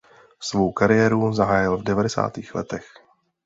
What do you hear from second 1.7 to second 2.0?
v